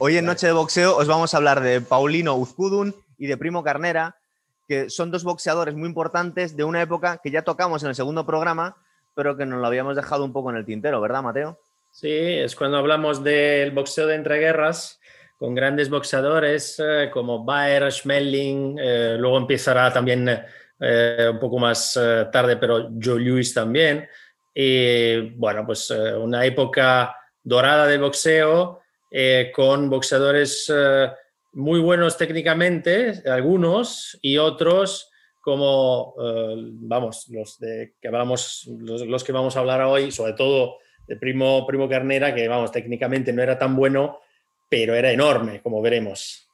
[0.00, 3.64] Hoy en Noche de Boxeo os vamos a hablar de Paulino Uzcudun y de Primo
[3.64, 4.14] Carnera,
[4.68, 8.24] que son dos boxeadores muy importantes de una época que ya tocamos en el segundo
[8.24, 8.76] programa,
[9.16, 11.58] pero que nos lo habíamos dejado un poco en el tintero, ¿verdad, Mateo?
[11.90, 15.00] Sí, es cuando hablamos del boxeo de entreguerras
[15.36, 20.28] con grandes boxeadores eh, como Bayer, Schmeling, eh, luego empezará también
[20.78, 21.98] eh, un poco más
[22.30, 24.08] tarde, pero Joe Lewis también.
[24.54, 28.80] Y bueno, pues una época dorada del boxeo
[29.54, 30.72] con boxeadores
[31.52, 36.14] muy buenos técnicamente, algunos, y otros como,
[36.80, 40.76] vamos, los de que hablamos, los, que vamos a hablar hoy, sobre todo
[41.06, 44.20] de Primo, Primo Carnera, que vamos, técnicamente no era tan bueno,
[44.68, 46.48] pero era enorme, como veremos.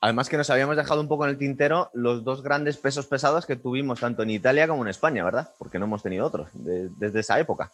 [0.00, 3.46] Además que nos habíamos dejado un poco en el tintero los dos grandes pesos pesados
[3.46, 5.50] que tuvimos tanto en Italia como en España, ¿verdad?
[5.58, 7.72] Porque no hemos tenido otros desde esa época.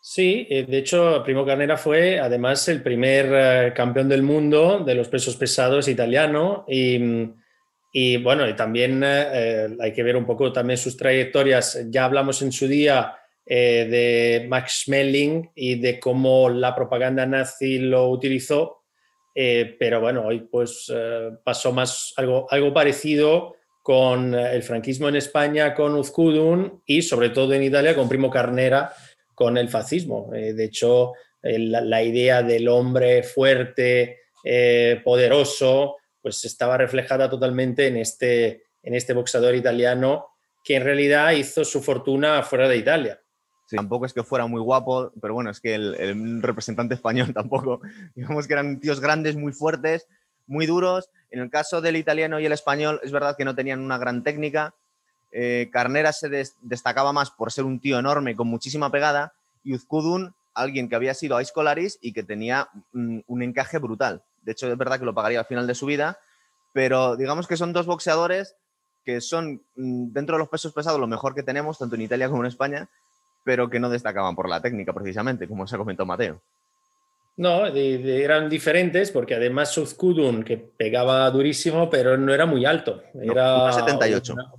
[0.00, 4.94] Sí, eh, de hecho, Primo Carnera fue además el primer eh, campeón del mundo de
[4.94, 10.78] los pesos pesados italiano y, bueno, y también eh, hay que ver un poco también
[10.78, 11.86] sus trayectorias.
[11.90, 18.08] Ya hablamos en su día de Max Schmeling y de cómo la propaganda nazi lo
[18.08, 18.80] utilizó
[19.34, 25.08] eh, pero bueno, hoy pues eh, pasó más algo, algo parecido con eh, el franquismo
[25.08, 28.92] en España, con Uzcudun y sobre todo en Italia con Primo Carnera,
[29.40, 30.28] con el fascismo.
[30.30, 34.18] de hecho, la, idea del hombre fuerte,
[35.02, 40.26] poderoso, pues estaba reflejada totalmente en este, en este boxeador italiano
[40.62, 43.18] que en realidad hizo su fortuna fuera de Italia.
[43.70, 47.80] Tampoco es que fuera muy guapo, pero bueno, es que el, representante español tampoco.
[48.14, 50.06] Digamos que eran tíos grandes, muy fuertes,
[50.46, 51.08] muy duros.
[51.30, 54.22] En el caso del italiano y el español, es verdad que no tenían una gran
[54.22, 54.74] técnica.
[55.32, 56.28] Eh, Carnera se
[56.60, 61.14] destacaba más por ser un tío enorme con muchísima pegada y Uzkudun, alguien que había
[61.14, 64.22] sido a Escolaris y que tenía un, un encaje brutal.
[64.42, 66.18] De hecho, es verdad que lo pagaría al final de su vida,
[66.72, 68.56] pero digamos que son dos boxeadores
[69.04, 72.28] que son mm, dentro de los pesos pesados lo mejor que tenemos, tanto en Italia
[72.28, 72.88] como en España,
[73.44, 76.40] pero que no destacaban por la técnica precisamente, como se ha comentado Mateo.
[77.36, 83.02] No, eran diferentes porque además Suzkudun, que pegaba durísimo, pero no era muy alto.
[83.14, 84.34] Era 78.
[84.34, 84.50] Unos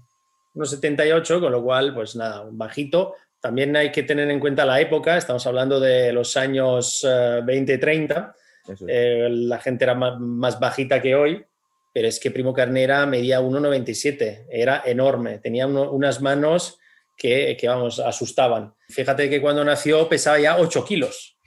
[0.53, 3.15] 78, con lo cual, pues nada, bajito.
[3.39, 8.33] También hay que tener en cuenta la época, estamos hablando de los años 20-30.
[8.67, 11.43] Eh, eh, la gente era más, bajita que hoy,
[11.91, 16.77] pero es que Primo Carnera medía 1,97, era enorme, tenía unas manos
[17.17, 18.73] que, vamos, asustaban.
[18.89, 21.37] Fíjate que cuando nació pesaba ya 8 kilos,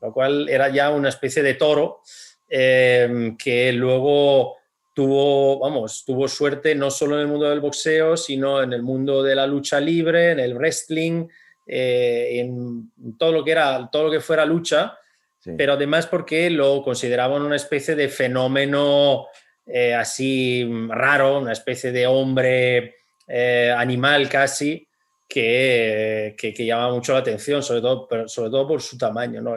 [0.00, 2.00] lo cual era ya una especie de toro
[2.48, 4.57] em, que luego
[4.98, 9.22] tuvo, vamos, tuvo suerte no solo en el mundo del boxeo, sino en el mundo
[9.22, 11.28] de la lucha libre, en el wrestling,
[11.64, 14.98] eh, en todo lo que era, todo lo que fuera lucha,
[15.56, 19.28] pero además porque lo consideraban una especie de fenómeno
[19.64, 22.96] eh, así raro, una especie de hombre
[23.28, 24.84] eh, animal casi,
[25.28, 29.40] que, que, llama mucho la atención, sobre todo, sobre todo por su tamaño.
[29.40, 29.54] ¿no?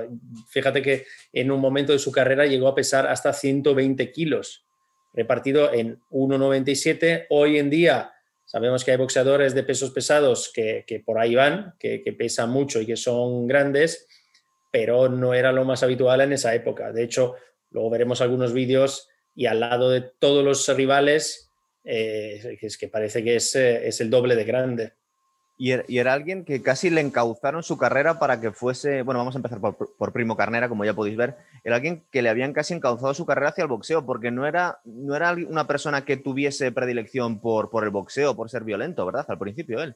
[0.52, 4.68] Fíjate que en un momento de su carrera llegó a pesar hasta 120 kilos,
[5.14, 7.28] repartido en 1,97.
[7.30, 8.14] Hoy en día
[8.46, 12.50] sabemos que hay boxeadores de pesos pesados que, que por ahí van, que, que, pesan
[12.50, 14.08] mucho y que son grandes,
[14.72, 16.92] pero no era lo más habitual en esa época.
[16.92, 17.36] De hecho,
[17.70, 21.50] luego veremos algunos vídeos y al lado de todos los rivales,
[21.84, 24.94] eh, es que parece que es, eh, es el doble de grande.
[25.70, 29.36] Er, y era, alguien que casi le encauzaron su carrera para que fuese, bueno, vamos
[29.36, 32.74] a empezar por, Primo Carnera, como ya podéis ver, era alguien que le habían casi
[32.74, 36.72] encauzado su carrera hacia el boxeo, porque no era, no era una persona que tuviese
[36.72, 39.26] predilección por, por el boxeo, por ser violento, ¿verdad?
[39.28, 39.96] Al principio él.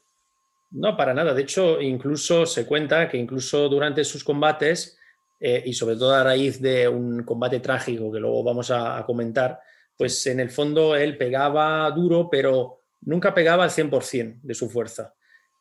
[0.71, 1.33] No, para nada.
[1.33, 4.97] De hecho, incluso se cuenta que incluso durante sus combates,
[5.39, 9.05] eh, y sobre todo a raíz de un combate trágico que luego vamos a, a
[9.05, 9.59] comentar,
[9.97, 15.13] pues en el fondo él pegaba duro, pero nunca pegaba al 100% de su fuerza.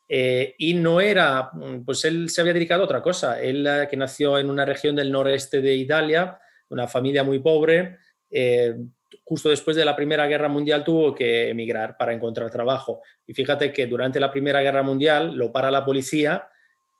[0.07, 3.41] Eh, y no era, mm, pues él se había dedicado a otra cosa.
[3.41, 7.97] Él, eh, que nació en una región del noreste de Italia, una familia muy pobre,
[8.29, 8.75] eh,
[9.23, 13.01] justo después de la Primera Guerra Mundial tuvo que emigrar para encontrar trabajo.
[13.25, 16.47] Y fíjate que durante la Primera Guerra Mundial lo para la policía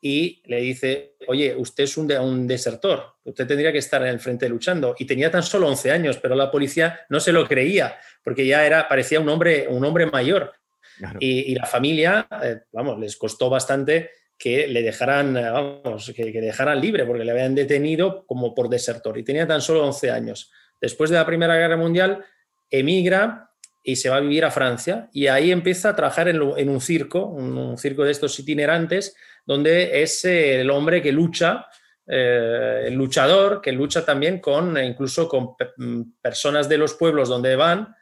[0.02, 4.20] y le dice, oye, usted es un, un desertor, usted tendría que estar en el
[4.20, 4.96] frente luchando.
[4.98, 8.66] Y tenía tan solo 11 años, pero la policía no se lo creía, porque ya
[8.66, 10.54] era, parecía un hombre, un hombre mayor.
[11.20, 16.80] Y, la familia, eh, vamos, les costó bastante que le dejaran, eh, vamos, que, dejaran
[16.80, 20.52] libre, porque le habían detenido como por desertor y tenía tan solo 11 años.
[20.80, 22.24] Después de la Primera Guerra Mundial,
[22.70, 23.50] emigra
[23.84, 27.26] y se va a vivir a Francia y ahí empieza a trabajar en, un circo,
[27.26, 29.16] un, circo de estos itinerantes,
[29.46, 31.68] donde es eh, el hombre que lucha
[32.08, 37.95] el luchador que lucha también con, incluso con mm, personas de los pueblos donde van,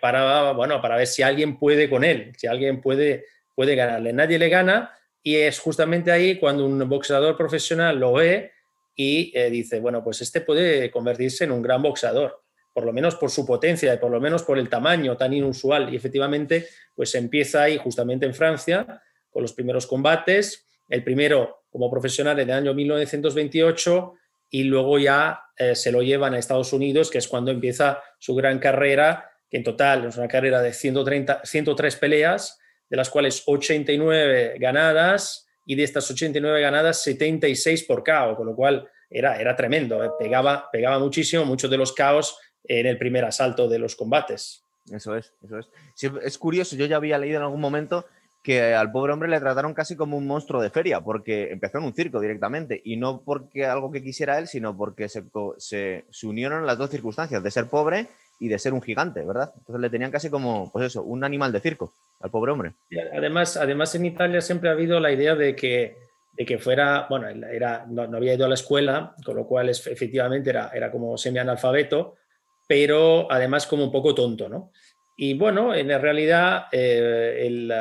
[0.00, 4.12] para, bueno, para ver si alguien puede con él, si alguien puede, puede ganarle.
[4.12, 8.52] Nadie le gana y es justamente ahí cuando un boxeador profesional lo ve
[8.94, 12.44] y dice, bueno, pues este puede convertirse en un gran boxeador
[12.74, 15.94] por lo menos por su potencia y por lo menos por el tamaño tan inusual.
[15.94, 19.00] Y efectivamente, pues empieza ahí justamente en Francia
[19.30, 24.14] con los primeros combates, el primero como profesional en el año 1928
[24.50, 28.34] y luego ya eh, se lo llevan a Estados Unidos, que es cuando empieza su
[28.34, 32.58] gran carrera, en total es una carrera de 130, 103 peleas,
[32.90, 38.56] de las cuales 89 ganadas y de estas 89 ganadas 76 por KO, con lo
[38.56, 43.24] cual era, era tremendo, eh, pegaba, pegaba muchísimo, muchos de los caos en el primer
[43.24, 44.64] asalto de los combates.
[44.90, 45.68] Eso es, eso es.
[46.22, 48.06] es curioso, yo ya había leído en algún momento
[48.44, 51.84] que al pobre hombre le trataron casi como un monstruo de feria, porque empezó en
[51.84, 55.24] un circo directamente, y no porque algo que quisiera él, sino porque se,
[55.56, 58.08] se, unieron las dos circunstancias, de ser pobre
[58.38, 59.52] y de ser un gigante, ¿verdad?
[59.56, 62.72] Entonces le tenían casi como, pues eso, un animal de circo al pobre hombre.
[63.12, 65.96] además, además en Italia siempre ha habido la idea de que,
[66.32, 69.86] de que fuera, bueno, era, no, había ido a la escuela, con lo cual es,
[69.86, 72.16] efectivamente era, era como semi-analfabeto,
[72.66, 74.72] pero además como un poco tonto, ¿no?
[75.16, 77.72] Y bueno, en realidad eh, el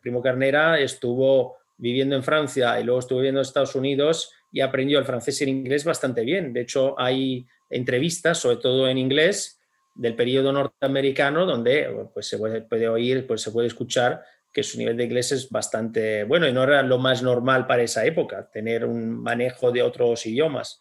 [0.00, 4.98] Primo Carnera estuvo viviendo en Francia y luego estuvo viviendo en Estados Unidos y aprendió
[4.98, 6.52] el francés y el inglés bastante bien.
[6.52, 9.57] De hecho, hay entrevistas, sobre todo en inglés,
[9.98, 14.22] del periodo norteamericano, donde pues, se puede, oír, pues, se puede escuchar
[14.52, 17.82] que su nivel de inglés es bastante bueno y no era lo más normal para
[17.82, 20.80] esa época, tener un manejo de otros idiomas.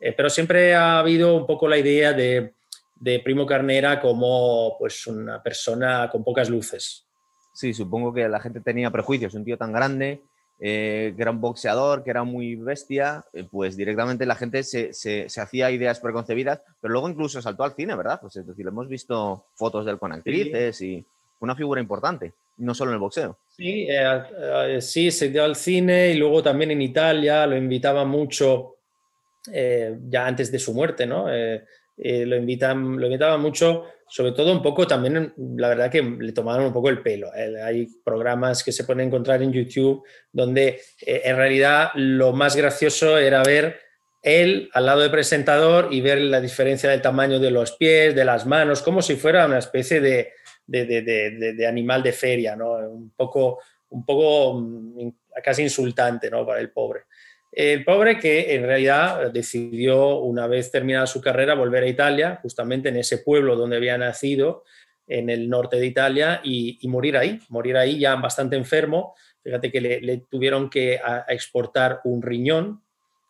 [0.00, 2.54] Eh, pero siempre ha habido un poco la idea de
[3.02, 7.04] de Primo Carnera como pues una persona con pocas luces.
[7.52, 10.22] Sí, supongo que la gente tenía prejuicios, un tío tan grande,
[10.64, 14.92] eh, que era un boxeador, que era muy bestia, eh, pues directamente la gente se,
[14.92, 18.20] se, hacía ideas preconcebidas, pero luego incluso saltó al cine, ¿verdad?
[18.20, 20.98] Pues es decir, hemos visto fotos de él con actrices sí.
[20.98, 21.06] y
[21.40, 23.36] una figura importante, no solo en el boxeo.
[23.48, 28.76] Sí, eh, sí, se dio al cine y luego también en Italia lo invitaba mucho
[29.44, 31.26] ya antes de su muerte, ¿no?
[31.96, 36.32] Eh, lo, invitan, lo invitaban mucho, sobre todo un poco también, la verdad que le
[36.32, 37.34] tomaban un poco el pelo.
[37.34, 40.02] Eh, hay programas que se pueden encontrar en YouTube
[40.32, 43.78] donde eh, en realidad lo más gracioso era ver
[44.22, 48.24] él al lado del presentador y ver la diferencia del tamaño de los pies, de
[48.24, 50.32] las manos, como si fuera una especie de,
[50.66, 52.74] de, de, de animal de feria, ¿no?
[52.74, 53.58] un poco,
[53.90, 55.08] un poco mm,
[55.42, 56.46] casi insultante ¿no?
[56.46, 57.02] para el pobre.
[57.52, 62.88] El pobre que en realidad decidió, una vez terminada su carrera, volver a Italia, justamente
[62.88, 64.64] en ese pueblo donde había nacido,
[65.06, 69.14] en el norte de Italia, y, morir ahí, morir ahí ya bastante enfermo.
[69.42, 72.82] Fíjate que le, tuvieron que exportar un riñón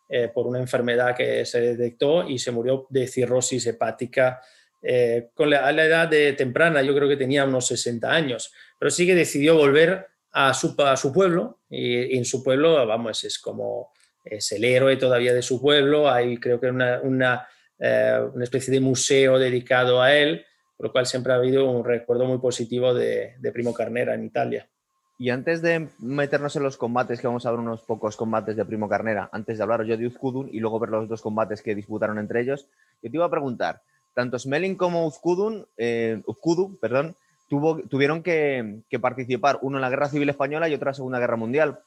[0.07, 4.39] eh, por una enfermedad que se detectó y se murió de cirrosis hepática
[4.81, 8.53] eh, con la, a la edad de temprana, yo creo que tenía unos 60 años,
[8.77, 13.39] pero sí que decidió volver a su, pueblo y, y en su pueblo, vamos, es
[13.39, 13.91] como
[14.23, 17.47] es el héroe todavía de su pueblo, hay creo que una, una,
[17.79, 20.45] eh, una especie de museo dedicado a él,
[20.77, 24.23] por lo cual siempre ha habido un recuerdo muy positivo de, de, Primo Carnera en
[24.23, 24.67] Italia.
[25.19, 28.65] Y antes de meternos en los combates, que vamos a ver unos pocos combates de
[28.65, 31.75] Primo Carnera, antes de hablaros yo de Uzkudun y luego ver los dos combates que
[31.75, 32.67] disputaron entre ellos,
[33.01, 33.81] yo te iba a preguntar,
[34.13, 36.21] tanto Smelling como Uzkudun, eh,
[36.81, 37.15] perdón,
[37.47, 40.95] tuvo, tuvieron que, que, participar, uno en la Guerra Civil Española y otro en la
[40.95, 41.79] Segunda Guerra Mundial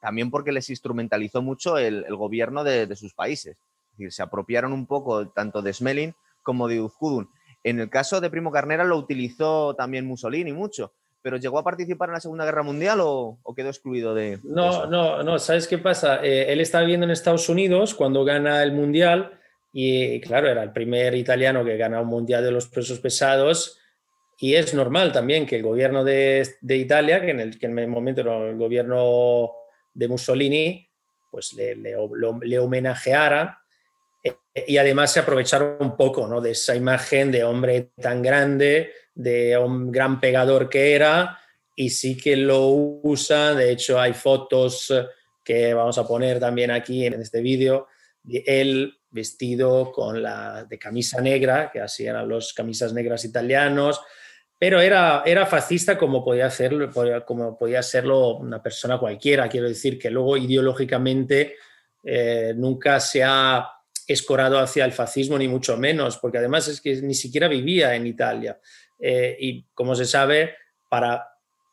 [0.00, 3.56] también porque les instrumentalizó mucho el, gobierno de, sus países.
[3.56, 7.28] Es decir, se apropiaron un poco tanto de Smelling como de Uzkudun.
[7.62, 12.08] En el caso de Primo Carnera lo utilizó también Mussolini mucho, pero ¿llegó a participar
[12.08, 16.24] en la Segunda Guerra Mundial o, quedó excluido de, No, no, no, ¿sabes qué pasa?
[16.24, 19.38] Eh, él estaba viviendo en Estados Unidos cuando gana el Mundial
[19.72, 23.78] y claro, era el primer italiano que gana un Mundial de los pesos pesados
[24.38, 27.88] y es normal también que el gobierno de, Italia, que en, el, que en el
[27.88, 29.50] momento era el gobierno
[29.92, 30.88] de Mussolini,
[31.30, 33.62] pues le, le, homenajeara
[34.22, 34.34] eh,
[34.66, 36.40] y además se aprovecharon un poco ¿no?
[36.40, 41.38] de esa imagen de hombre tan grande, de un gran pegador que era,
[41.76, 44.92] y sí que lo usa, de hecho hay fotos
[45.44, 47.88] que vamos a poner también aquí en este vídeo,
[48.22, 54.00] de él vestido con la de camisa negra, que así eran los camisas negras italianos,
[54.60, 56.90] pero era, era fascista como podía, hacerlo,
[57.24, 59.48] como podía serlo una persona cualquiera.
[59.48, 61.56] Quiero decir que luego ideológicamente
[62.04, 63.66] eh, nunca se ha
[64.06, 68.06] escorado hacia el fascismo, ni mucho menos, porque además es que ni siquiera vivía en
[68.06, 68.60] Italia.
[68.98, 70.56] Eh, y como se sabe,
[70.90, 71.26] para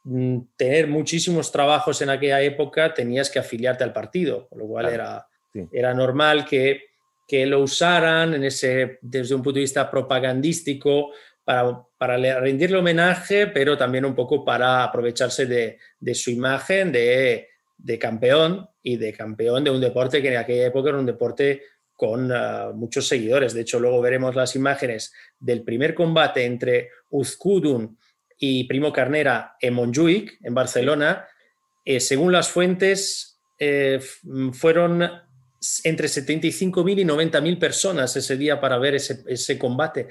[0.06, 4.88] mm, tener muchísimos trabajos en aquella época tenías que afiliarte al partido, con lo cual
[4.88, 5.27] era,
[5.74, 6.84] Era normal que,
[7.27, 11.12] que, lo usaran en ese, desde un punto de vista propagandístico
[11.44, 17.48] para, para rendirle homenaje, pero también un poco para aprovecharse de, de su imagen de,
[17.77, 21.63] de, campeón y de campeón de un deporte que en aquella época era un deporte
[21.98, 23.54] con uh, muchos seguidores.
[23.54, 27.98] De hecho, luego veremos las imágenes del primer combate entre Uzkudun
[28.38, 31.27] y Primo Carnera en Montjuic, en Barcelona.
[31.84, 34.00] Eh, según las fuentes, eh,
[34.54, 35.01] fueron
[35.84, 40.08] entre 75.000 y 90.000 personas ese día para ver ese, ese, combate.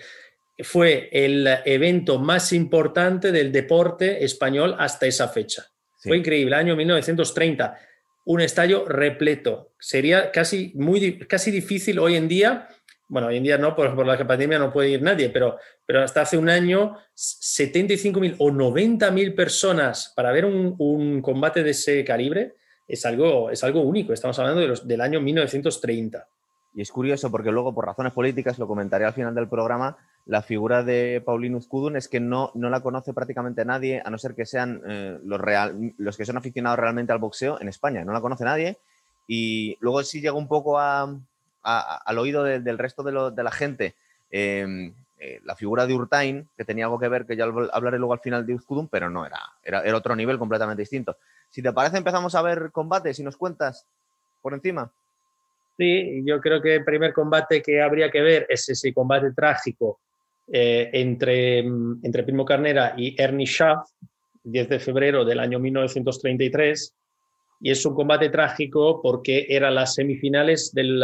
[0.63, 5.67] Fue el evento más importante del deporte español hasta esa fecha.
[5.99, 6.09] Sí.
[6.09, 7.79] Fue increíble, año 1930
[8.27, 9.73] un estadio repleto.
[9.79, 12.69] Sería casi, muy, casi difícil hoy en día,
[13.09, 16.03] bueno, hoy en día no, por, por la pandemia no puede ir nadie, pero, pero
[16.03, 22.05] hasta hace un año 75.000 o 90.000 personas para ver un, un, combate de ese
[22.05, 22.57] calibre
[22.89, 24.13] es algo, es algo único.
[24.13, 26.29] Estamos hablando de los, del año 1930.
[26.75, 29.97] Y es curioso porque luego, por razones políticas, lo comentaré al final del programa,
[30.27, 34.19] la figura de Paulino Uzkudun es que no, no la conoce prácticamente nadie, a no
[34.19, 38.05] ser que sean eh, los, real, los que son aficionados realmente al boxeo en España.
[38.05, 38.77] No la conoce nadie.
[39.29, 43.95] Y luego sí llega un poco al oído de, del resto de, la gente
[44.31, 48.13] eh, eh, la figura de Urtain, que tenía algo que ver, que ya hablaré luego
[48.13, 51.17] al final de Uzkudun, pero no, era, era, era otro nivel completamente distinto.
[51.51, 53.87] Si te parece, empezamos a ver combates y nos cuentas
[54.43, 54.91] por encima.
[55.77, 60.01] Sí, yo creo que el primer combate que habría que ver es ese combate trágico
[60.49, 63.89] eh, entre, entre Primo Carnera y Ernie Schaff,
[64.45, 66.95] 10 de febrero del año 1933,
[67.61, 71.03] y es un combate trágico porque eran las semifinales del,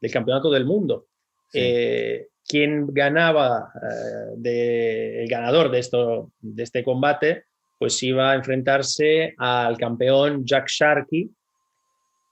[0.00, 1.06] del Campeonato del Mundo.
[1.48, 1.58] Sí.
[1.62, 7.44] Eh, quien ganaba, eh, de, el ganador de, esto, de este combate,
[7.78, 11.30] pues iba a enfrentarse al campeón Jack Sharkey,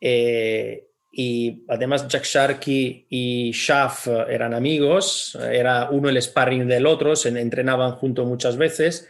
[0.01, 0.85] eh,
[1.19, 7.31] y además Jack Sharkey y Schaff eran amigos, era uno el sparring del otro, se
[7.31, 9.09] entrenaban juntos muchas veces.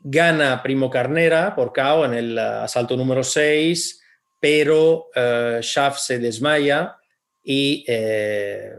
[0.00, 4.02] Gana Primo Carnera por KO en el asalto número 6,
[4.40, 6.96] pero uh, Schaff se desmaya
[7.44, 8.72] y eh,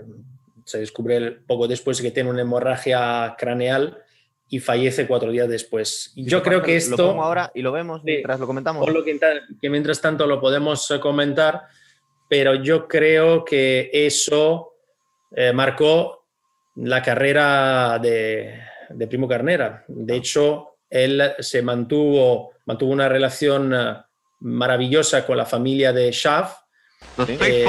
[0.65, 3.99] se descubre poco después que tiene una hemorragia craneal
[4.49, 6.11] y fallece cuatro días después.
[6.15, 6.97] Y yo creo que esto...
[6.97, 8.83] Lo pongo ahora y lo vemos mientras lo comentamos.
[8.83, 9.19] Por lo que,
[9.61, 11.67] que mientras tanto lo podemos comentar
[12.33, 14.73] pero yo creo que eso
[15.35, 16.25] eh, marcó
[16.77, 18.59] la carrera de,
[18.89, 19.85] de, Primo Carnera.
[19.87, 23.97] De hecho, él se mantuvo, mantuvo una relación eh,
[24.39, 26.55] maravillosa con la familia de Schaff.
[27.19, 27.63] Eh,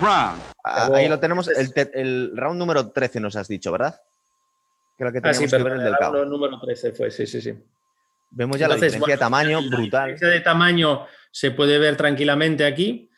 [0.00, 0.40] round.
[0.64, 4.00] Ah, ahí lo tenemos, el, el, round número 13 nos has dicho, ¿verdad?
[4.96, 7.52] Que que ah, sí, perdón, el, del round número 13 fue, sí, sí, sí.
[8.30, 10.00] Vemos ya Entonces, la diferencia bueno, de tamaño brutal.
[10.00, 13.10] La diferencia de tamaño se puede ver tranquilamente aquí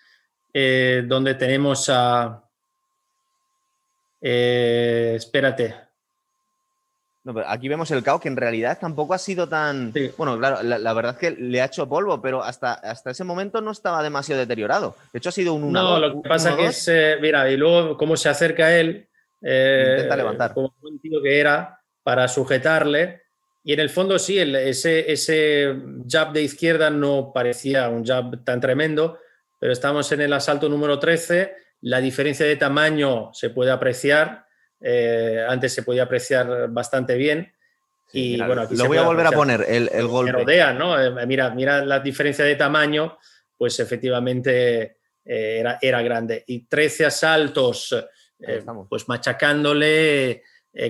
[0.59, 2.43] eh, donde tenemos a...
[4.23, 5.75] Eh, espérate.
[7.25, 9.93] No, aquí vemos el caos que en realidad tampoco ha sido tan...
[9.93, 10.11] Sí.
[10.17, 13.23] Bueno, claro, la, la, verdad es que le ha hecho polvo, pero hasta, hasta ese
[13.23, 14.97] momento no estaba demasiado deteriorado.
[15.13, 17.59] De hecho, ha sido un 1 No, lo que pasa que es, eh, mira, y
[17.59, 19.07] luego cómo se acerca a él,
[19.43, 20.55] eh, intenta levantar.
[20.55, 23.25] Como un tío que era para sujetarle.
[23.63, 25.77] Y en el fondo sí, el, ese, ese
[26.09, 29.19] jab de izquierda no parecía un jab tan tremendo,
[29.59, 31.55] pero estamos en el asalto número 13.
[31.83, 34.47] La diferencia de tamaño se puede apreciar.
[34.81, 37.53] Eh, antes se podía apreciar bastante bien.
[38.09, 40.33] Sí, y mira, bueno, aquí lo voy a volver a poner, el, el golpe.
[40.33, 41.01] rodea, ¿no?
[41.01, 43.19] Eh, mira, mira la diferencia de tamaño,
[43.57, 46.45] pues efectivamente eh, era, era, grande.
[46.47, 47.97] Y 13 asaltos,
[48.89, 50.43] pues machacándole,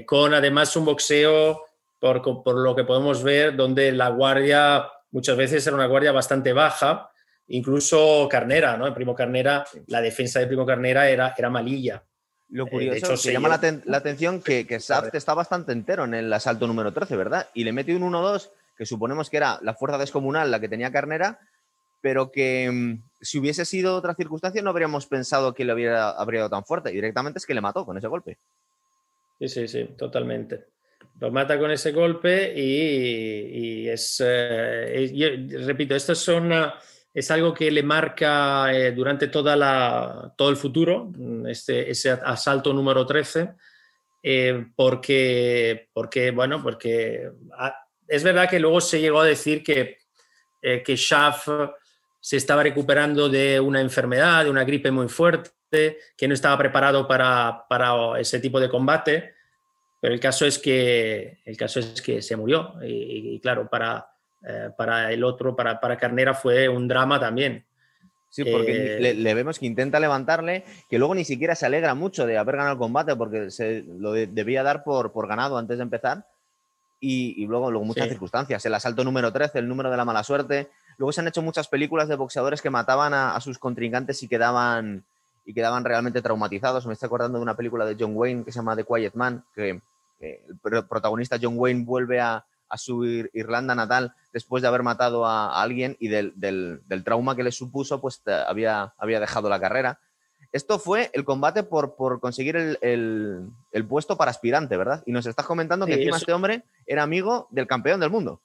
[0.04, 1.64] con además un boxeo,
[2.00, 6.52] por, por lo que podemos ver, donde la guardia muchas veces era una guardia bastante
[6.52, 7.10] baja
[7.48, 8.86] incluso Carnera, ¿no?
[8.86, 12.02] El primo Carnera, la defensa de primo Carnera era, era malilla.
[12.50, 15.72] Lo curioso, eh, hecho, se llama la, ten, la, atención que, que Saft está bastante
[15.72, 17.48] entero en el asalto número 13, ¿verdad?
[17.54, 20.92] Y le mete un 1-2, que suponemos que era la fuerza descomunal la que tenía
[20.92, 21.40] Carnera,
[22.00, 26.40] pero que mmm, si hubiese sido otra circunstancia no habríamos pensado que le hubiera, habría
[26.42, 26.90] dado tan fuerte.
[26.90, 28.38] Y directamente es que le mató con ese golpe.
[29.40, 30.66] Sí, sí, sí, totalmente.
[31.18, 36.52] Lo mata con ese golpe y, y es, eh, y, repito, estos son...
[36.52, 36.66] Uh,
[37.16, 41.10] es algo que le marca eh, durante toda la, todo el futuro,
[41.46, 43.54] este, ese asalto número 13,
[44.22, 47.74] eh, porque, porque, bueno, porque ah,
[48.06, 49.96] es verdad que luego se llegó a decir que,
[50.60, 51.48] eh, que Schaff
[52.20, 57.08] se estaba recuperando de una enfermedad, de una gripe muy fuerte, que no estaba preparado
[57.08, 59.36] para, para ese tipo de combate,
[60.02, 62.74] pero el caso es que, el caso es que se murió.
[62.82, 64.06] Y claro, para
[64.44, 67.64] eh, para el otro, para, para, Carnera, fue un drama también.
[68.30, 72.26] Sí, porque eh, le, vemos que intenta levantarle, que luego ni siquiera se alegra mucho
[72.26, 75.82] de haber ganado el combate porque se lo debía dar por, por, ganado antes de
[75.82, 76.26] empezar.
[77.00, 78.64] Y, luego, luego muchas circunstancias.
[78.66, 80.70] El asalto número 13, el número de la mala suerte.
[80.98, 85.04] Luego se han hecho muchas películas de boxeadores que mataban a, sus contrincantes y quedaban,
[85.44, 86.86] y quedaban realmente traumatizados.
[86.86, 89.44] Me estoy acordando de una película de John Wayne que se llama The Quiet Man,
[89.54, 89.80] que
[90.20, 95.62] el protagonista John Wayne vuelve a, a su Irlanda natal después de haber matado a,
[95.62, 100.00] alguien y del, trauma que le supuso, pues había, había dejado la carrera.
[100.52, 103.50] Esto fue el combate por, por conseguir el,
[103.88, 105.02] puesto para aspirante, ¿verdad?
[105.06, 108.40] Y nos estás comentando que encima este hombre era amigo del campeón del mundo.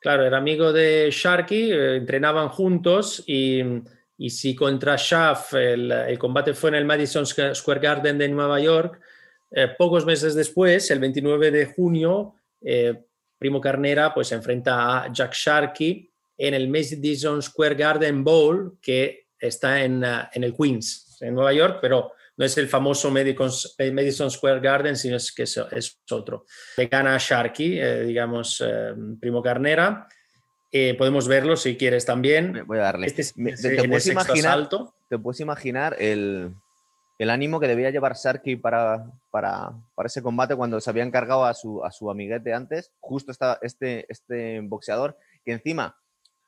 [0.00, 3.62] Claro, era amigo de Sharky, eh, entrenaban juntos y,
[4.28, 9.00] si contra Schaff el, combate fue en el Madison Square Garden de Nueva York,
[9.52, 13.04] eh, pocos meses después, el 29 de junio, eh,
[13.42, 16.08] Primo Carnera pues se enfrenta a Jack Sharkey
[16.38, 21.78] en el Madison Square Garden Bowl que está en, uh, el Queens, en Nueva York,
[21.82, 25.58] pero no es el famoso Madison Square Garden, sino es que es,
[26.08, 26.46] otro.
[26.76, 30.06] Le gana Sharkey, eh, digamos, eh, Primo Carnera.
[30.70, 32.62] Eh, podemos verlo si quieres también.
[32.64, 33.08] Voy a darle.
[33.08, 34.68] Este te, puedes imaginar,
[35.08, 36.54] te puedes imaginar el,
[37.22, 41.44] el ánimo que debía llevar Sharky para, para, para, ese combate cuando se había encargado
[41.44, 45.96] a su, a su amiguete antes, justo esta, este, este boxeador, que encima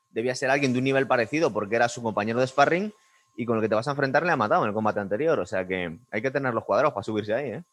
[0.09, 2.93] debía ser alguien de un nivel parecido porque era su compañero de sparring
[3.37, 5.39] y con el que te vas a enfrentar le ha matado en el combate anterior.
[5.39, 7.49] O sea que hay que tener los cuadrados para subirse ahí.
[7.51, 7.63] ¿eh?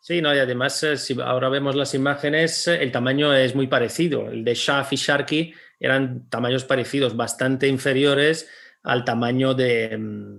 [0.00, 3.66] Sí, no, y además, eh, si ahora vemos las imágenes, eh, el tamaño es muy
[3.66, 4.28] parecido.
[4.28, 8.48] El de Shaf y Sharky eran tamaños parecidos, bastante inferiores
[8.82, 10.38] al tamaño de, mm,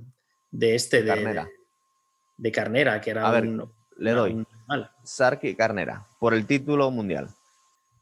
[0.52, 1.57] de este, de, de
[2.52, 3.46] Carnera, que era A ver,
[3.98, 4.46] le doy.
[5.04, 7.30] Sarki Carnera, por el título mundial.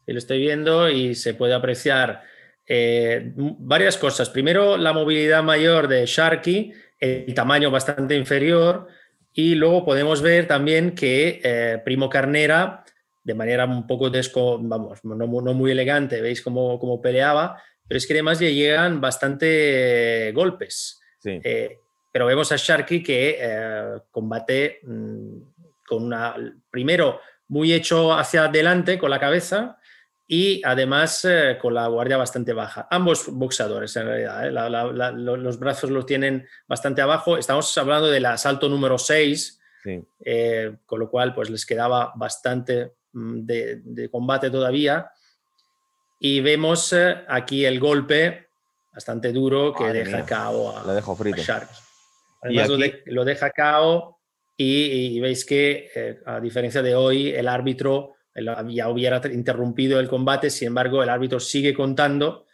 [0.05, 2.23] Sí, lo estoy viendo y se puede apreciar
[2.67, 4.29] eh, varias cosas.
[4.29, 8.87] Primero, la movilidad mayor de Sharky, el tamaño bastante inferior,
[9.33, 12.83] y luego podemos ver también que eh, Primo Carnera,
[13.23, 18.07] de manera un poco desco, vamos, no, muy elegante, veis cómo, cómo, peleaba, pero es
[18.07, 21.01] que además le llegan bastante golpes.
[21.19, 21.39] Sí.
[21.43, 21.79] Eh,
[22.15, 25.37] pero vemos a Sharky que eh, combate mm,
[25.85, 26.33] con una,
[26.71, 29.77] primero, muy hecho hacia adelante con la cabeza
[30.25, 32.87] y además eh, con la guardia bastante baja.
[32.89, 35.11] Ambos boxeadores, en realidad, ¿eh?
[35.13, 37.37] los brazos los tienen bastante abajo.
[37.37, 39.59] Estamos hablando del asalto número 6,
[40.85, 45.11] con lo cual pues les quedaba bastante mm, de, combate todavía.
[46.17, 46.95] Y vemos
[47.27, 48.47] aquí el golpe
[48.93, 50.25] bastante duro que deja mía.
[50.25, 51.41] KO a, dejo frito.
[53.05, 54.19] Lo, deja cao
[54.57, 58.15] y, veis que, eh, a diferencia de hoy, el árbitro
[58.69, 62.45] ya hubiera interrumpido el combate, sin embargo, el árbitro sigue contando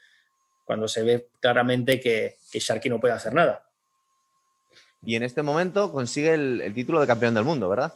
[0.63, 3.65] cuando se ve claramente que, que Sharky no puede hacer nada.
[5.03, 7.93] Y en este momento consigue el, título de campeón del mundo, ¿verdad?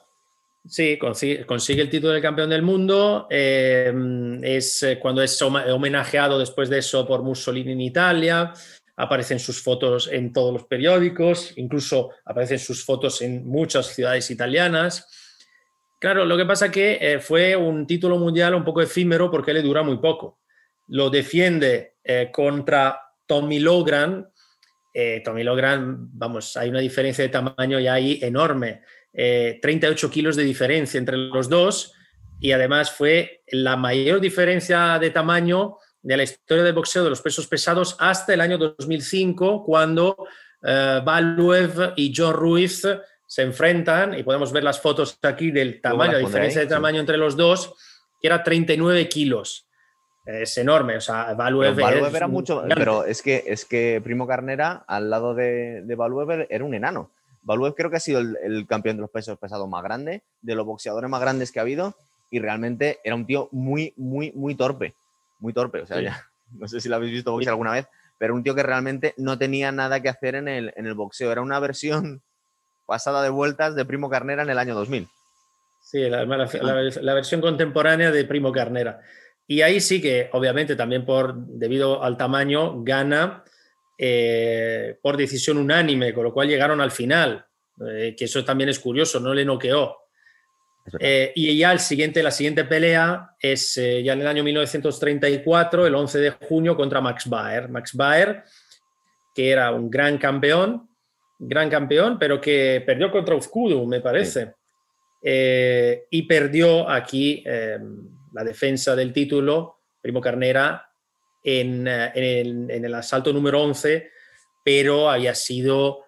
[0.67, 3.27] Sí, consigue, consigue, el título de campeón del mundo.
[3.29, 3.93] Eh,
[4.41, 8.51] es eh, cuando es homenajeado después de eso por Mussolini en Italia
[8.97, 15.07] aparecen sus fotos en todos los periódicos, incluso aparecen sus fotos en muchas ciudades italianas.
[15.99, 19.61] Claro, lo que pasa que eh, fue un título mundial un poco efímero porque le
[19.61, 20.39] dura muy poco.
[20.87, 24.29] Lo defiende eh, contra Tommy Logran.
[24.93, 28.81] Eh, Tommy Logran, vamos, hay una diferencia de tamaño ya ahí enorme.
[29.17, 31.93] 38 kilos de diferencia entre los dos
[32.41, 37.21] y además fue la mayor diferencia de tamaño de la historia del boxeo de los
[37.21, 40.15] pesos pesados hasta el año 2005, cuando
[40.61, 42.83] uh, y John Ruiz
[43.25, 47.17] se enfrentan y podemos ver las fotos aquí del tamaño, la diferencia de tamaño entre
[47.17, 47.73] los dos,
[48.21, 49.65] que era 39 kilos.
[50.23, 51.79] Es enorme, o sea, Valuev,
[52.15, 56.75] era mucho, pero es que, es que Primo Carnera, al lado de, de era un
[56.75, 57.09] enano.
[57.41, 60.67] Valuev creo que ha sido el, campeón de los pesos pesados más grande, de los
[60.67, 61.95] boxeadores más grandes que ha habido,
[62.29, 64.93] y realmente era un tío muy, muy, muy torpe
[65.39, 65.81] muy torpe.
[65.81, 68.55] O sea, ya, no sé si lo habéis visto boxear alguna vez, pero un tío
[68.55, 71.31] que realmente no tenía nada que hacer en el, en el boxeo.
[71.31, 72.21] Era una versión
[72.85, 75.07] pasada de vueltas de Primo Carnera en el año 2000.
[75.81, 79.01] Sí, la, la, versión contemporánea de Primo Carnera.
[79.47, 83.43] Y ahí sí que, obviamente, también por, debido al tamaño, gana
[83.97, 87.45] eh, por decisión unánime, con lo cual llegaron al final,
[87.87, 89.95] eh, que eso también es curioso, no le noqueó.
[90.99, 95.87] Eh, y ya el siguiente, la siguiente pelea es eh, ya en el año 1934,
[95.87, 97.69] el 11 de junio, contra Max Baer.
[97.69, 98.43] Max Baer,
[99.33, 100.87] que era un gran campeón,
[101.39, 104.53] gran campeón, pero que perdió contra Ufkudu, me parece.
[105.23, 110.87] Eh, y perdió aquí la defensa del título, Primo Carnera,
[111.43, 114.11] en, en, el, en el asalto número 11
[114.63, 116.05] pero había sido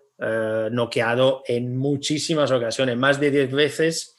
[0.71, 4.16] noqueado en muchísimas ocasiones, más de 10 veces.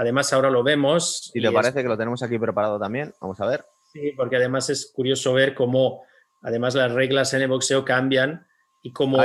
[0.00, 1.30] Además, ahora lo vemos.
[1.34, 3.12] ¿Y te parece que lo tenemos aquí preparado también?
[3.20, 3.66] Vamos a ver.
[3.92, 6.04] Sí, porque además es curioso ver cómo,
[6.40, 8.46] además, las reglas en el boxeo cambian
[8.82, 9.18] y cómo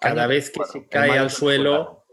[0.00, 2.04] cada vez que se cae al suelo,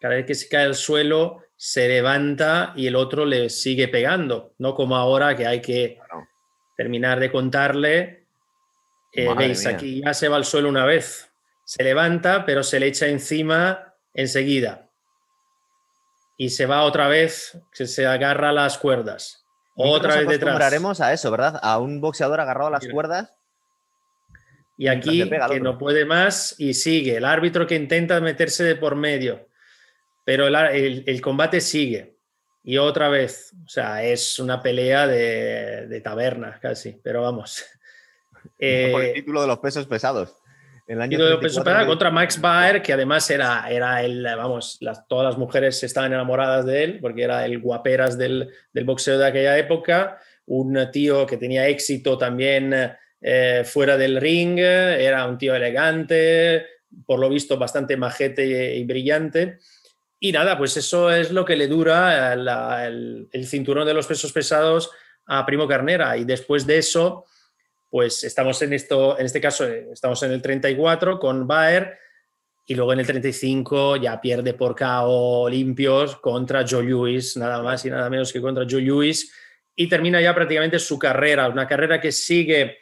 [0.00, 4.54] cada vez que se cae al suelo, se levanta y el otro le sigue pegando,
[4.56, 5.98] no como ahora que hay que
[6.74, 8.28] terminar de contarle
[9.12, 11.30] eh, veis, aquí ya se va al suelo una vez.
[11.66, 14.88] Se levanta, pero se le echa encima enseguida.
[16.36, 19.42] Y se va otra vez, se, se agarra a las cuerdas.
[19.74, 21.00] Otra vez detrás.
[21.00, 21.58] a eso, ¿verdad?
[21.62, 23.32] A un boxeador agarrado a las cuerdas.
[24.76, 27.16] Y aquí que no puede más y sigue.
[27.16, 29.48] El árbitro que intenta meterse de por medio.
[30.24, 32.16] Pero el, combate sigue.
[32.64, 33.52] Y otra vez.
[33.64, 36.98] O sea, es una pelea de, de taberna casi.
[37.02, 37.64] Pero vamos.
[38.42, 40.36] por el eh, título de los pesos pesados.
[40.86, 44.78] El año de los pesos pesados contra Max Baer, que además era, era el, vamos,
[44.80, 49.18] las, todas las mujeres estaban enamoradas de él, porque era el guaperas del, del boxeo
[49.18, 50.18] de aquella época.
[50.46, 52.74] Un tío que tenía éxito también
[53.24, 56.66] eh, fuera del ring, era un tío elegante,
[57.06, 59.58] por lo visto bastante majete y, brillante.
[60.18, 64.32] Y nada, pues eso es lo que le dura el, el, cinturón de los pesos
[64.32, 64.90] pesados
[65.26, 66.16] a Primo Carnera.
[66.16, 67.24] Y después de eso,
[67.92, 71.98] pues estamos en esto, en este caso, eh, estamos en el 34 con Baer
[72.66, 77.84] y luego en el 35 ya pierde por KO limpios contra Joe Lewis, nada más
[77.84, 79.30] y nada menos que contra Joe Lewis,
[79.76, 82.78] y termina ya prácticamente su carrera, una carrera que sigue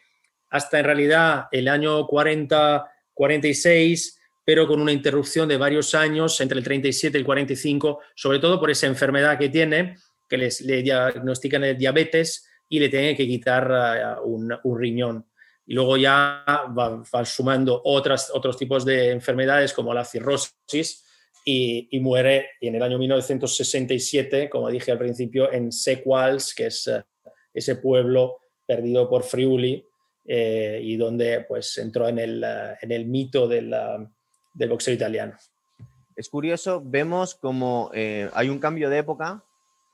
[0.48, 6.64] hasta en realidad el año 40-46, pero con una interrupción de varios años entre el
[6.64, 9.96] 37 y el 45, sobre todo por esa enfermedad que tiene,
[10.28, 15.26] que les, le diagnostican el diabetes, y le tienen que quitar eh, un, riñón.
[15.66, 21.04] Y luego ya van sumando otras, otros tipos de enfermedades como la cirrosis
[21.44, 27.02] y, muere en el año 1967, como dije al principio, en Sequals, que es eh,
[27.52, 29.84] ese pueblo perdido por Friuli
[30.24, 32.44] eh, y donde pues entró en el,
[32.80, 33.74] en el mito del,
[34.54, 35.34] del boxeo italiano.
[36.14, 39.44] Es curioso, vemos como hay un cambio de época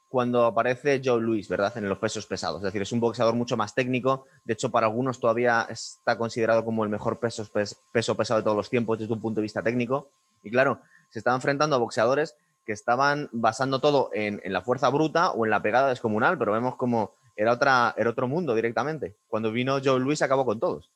[0.08, 1.76] cuando aparece Joe Louis, ¿verdad?
[1.76, 2.58] En los pesos pesados.
[2.58, 4.26] Es decir, es un boxeador mucho más técnico.
[4.44, 7.46] De hecho, para algunos todavía está considerado como el mejor peso,
[7.92, 10.10] peso pesado de todos los tiempos desde un punto de vista técnico.
[10.42, 15.30] Y claro, se estaba enfrentando a boxeadores que estaban basando todo en, la fuerza bruta
[15.30, 19.14] o en la pegada descomunal, pero vemos como era, otra, era otro mundo directamente.
[19.28, 20.90] Cuando vino Joe Louis acabó con todos.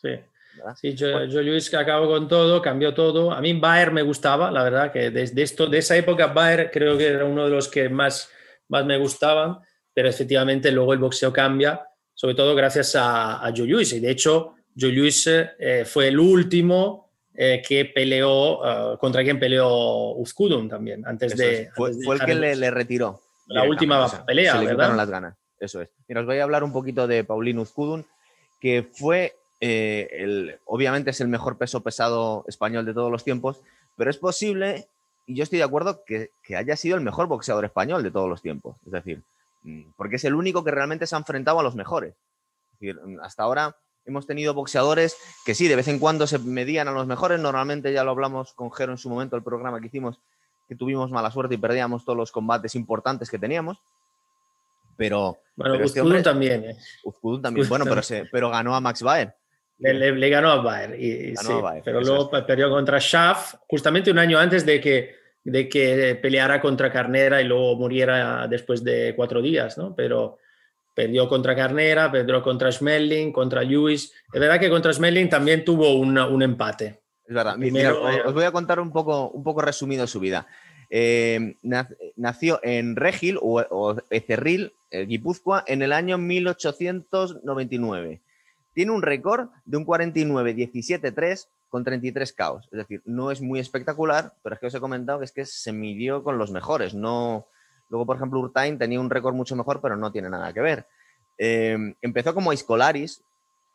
[0.00, 0.20] Sí.
[0.80, 3.32] Sí, Joe, Louis acabó con todo, cambió todo.
[3.32, 6.96] A mí Bayer me gustaba, la verdad, que desde esto, de esa época Bayer creo
[6.96, 8.30] que era uno de los que más
[8.72, 9.58] más me gustaban,
[9.92, 13.92] pero efectivamente luego el boxeo cambia, sobre todo gracias a, a Joe Lewis.
[13.92, 19.38] Y de hecho, Joe Lewis eh, fue el último eh, que peleó, eh, contra quien
[19.38, 21.70] peleó Uzkudun también, antes de...
[21.74, 23.20] fue, el que le, retiró.
[23.48, 24.96] La última pelea, se le ¿verdad?
[24.96, 25.90] las ganas, eso es.
[26.08, 28.06] Mira, os voy a hablar un poquito de Paulino Uzkudun,
[28.58, 29.34] que fue,
[29.68, 33.60] el, obviamente es el mejor peso pesado español de todos los tiempos,
[33.96, 34.88] pero es posible
[35.26, 38.42] y yo estoy de acuerdo que, haya sido el mejor boxeador español de todos los
[38.42, 38.76] tiempos.
[38.84, 39.22] Es decir,
[39.62, 42.14] mm, porque es el único que realmente se ha enfrentado a los mejores.
[42.80, 46.92] Mm, hasta ahora hemos tenido boxeadores que sí, de vez en cuando se medían a
[46.92, 47.40] los mejores.
[47.40, 50.18] Normalmente ya lo hablamos con Jero en su momento, el programa que hicimos,
[50.68, 53.78] que tuvimos mala suerte y perdíamos todos los combates importantes que teníamos.
[54.96, 55.38] Pero.
[55.56, 56.64] Bueno, pero también.
[56.64, 56.76] ¿eh?
[57.40, 57.68] también.
[57.68, 59.34] bueno, pero, pero ganó a Max Baer.
[59.82, 61.00] Le, ganó a Bayer.
[61.00, 61.34] Y,
[61.84, 66.92] pero luego perdió contra Schaff, justamente un año antes de que, de que peleara contra
[66.92, 69.94] Carnera y luego muriera después de cuatro días, ¿no?
[69.96, 70.38] Pero
[70.94, 74.12] perdió contra Carnera, perdió contra Schmeling, contra Lewis.
[74.32, 77.00] Es verdad que contra Schmeling también tuvo un empate.
[77.26, 77.56] Es verdad.
[78.24, 80.46] os voy a contar un poco, un poco resumido su vida.
[80.90, 81.56] Eh,
[82.16, 88.20] nació en Regil o, o Ecerril, Guipúzcoa, en el año 1899
[88.74, 92.68] tiene un récord de un 49-17-3 con 33 caos.
[92.70, 95.46] Es decir, no es muy espectacular, pero es que os he comentado que es que
[95.46, 96.94] se midió con los mejores.
[96.94, 97.46] No...
[97.88, 100.86] Luego, por ejemplo, Urtain tenía un récord mucho mejor, pero no tiene nada que ver.
[101.36, 103.22] Eh, empezó como Iscolaris,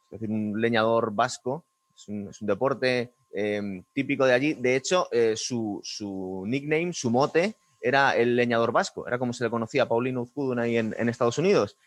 [0.05, 1.65] es decir, un leñador vasco.
[1.95, 4.53] Es un, deporte eh, típico de allí.
[4.55, 5.83] De hecho, eh, su,
[6.47, 9.07] nickname, su mote, era el leñador vasco.
[9.07, 11.77] Era como se le conocía a Paulino Uzkudun ahí en, en Estados Unidos.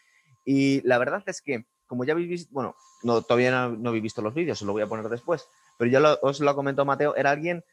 [0.44, 4.22] Y la verdad es que como ya habéis visto, bueno, no, todavía no, habéis visto
[4.22, 7.16] los vídeos, os lo voy a poner después, pero ya os lo ha comentado Mateo,
[7.16, 7.64] era alguien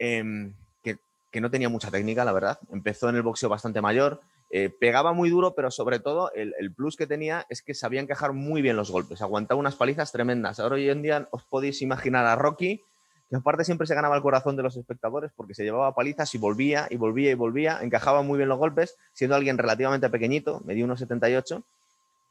[0.00, 0.52] em,
[0.82, 2.58] que, no tenía mucha técnica, la verdad.
[2.72, 4.20] Empezó en el boxeo bastante mayor
[4.52, 8.32] Eh, pegaba muy duro, pero sobre todo el, plus que tenía es que sabían quejar
[8.32, 10.58] muy bien los golpes, aguantaba unas palizas tremendas.
[10.58, 12.82] Ahora hoy en día os podéis imaginar a Rocky,
[13.28, 16.38] que aparte siempre se ganaba el corazón de los espectadores porque se llevaba palizas y
[16.38, 20.84] volvía y volvía y volvía, encajaba muy bien los golpes, siendo alguien relativamente pequeñito, medía
[20.84, 21.62] unos 78,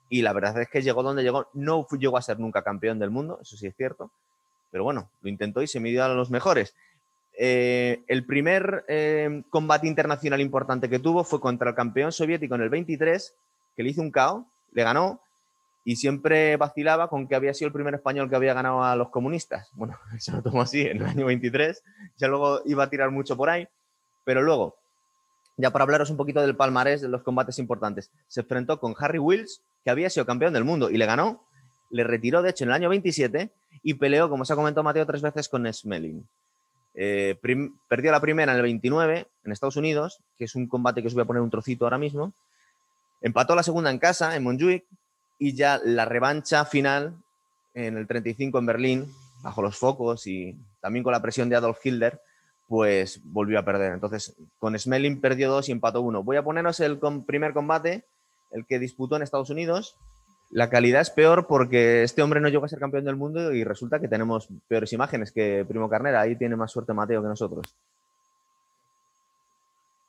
[0.09, 1.47] y la verdad es que llegó donde llegó.
[1.53, 4.11] No llegó a ser nunca campeón del mundo, eso sí es cierto,
[4.71, 6.75] pero bueno, lo intentó y se midió a los mejores.
[7.37, 12.61] Eh, el primer eh, combate internacional importante que tuvo fue contra el campeón soviético en
[12.61, 13.33] el 23,
[13.75, 15.21] que le hizo un KO, le ganó
[15.85, 19.09] y siempre vacilaba con que había sido el primer español que había ganado a los
[19.09, 19.69] comunistas.
[19.73, 21.83] Bueno, se lo tomó así en el año 23,
[22.17, 23.67] ya luego iba a tirar mucho por ahí,
[24.25, 24.75] pero luego,
[25.55, 29.19] ya para hablaros un poquito del palmarés de los combates importantes, se enfrentó con Harry
[29.19, 31.43] Wills, que había sido campeón del mundo y le ganó,
[31.89, 33.49] le retiró de hecho en el año 27
[33.83, 36.25] y peleó, como se ha comentado Mateo, tres veces con Smelling.
[36.95, 37.37] Eh,
[37.87, 41.13] perdió la primera en el 29 en Estados Unidos, que es un combate que os
[41.13, 42.33] voy a poner un trocito ahora mismo.
[43.21, 44.85] Empató la segunda en casa, en Montjuic,
[45.39, 47.15] y ya la revancha final
[47.73, 51.79] en el 35 en Berlín, bajo los focos y también con la presión de Adolf
[51.83, 52.19] Hitler,
[52.67, 53.93] pues volvió a perder.
[53.93, 56.23] Entonces, con Smelling perdió dos y empató uno.
[56.23, 58.03] Voy a poneros el primer combate,
[58.51, 59.95] el que disputó en Estados Unidos,
[60.51, 63.63] la calidad es peor porque este hombre no llegó a ser campeón del mundo y
[63.63, 66.21] resulta que tenemos peores imágenes que Primo Carnera.
[66.21, 67.75] Ahí tiene más suerte Mateo que nosotros.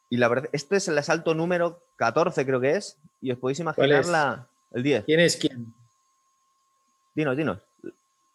[0.09, 2.97] Y la verdad, este es el asalto número 14, creo que es.
[3.21, 5.05] Y os podéis imaginar la, el 10.
[5.05, 5.73] ¿Quién es quién?
[7.15, 7.59] Dinos, dinos.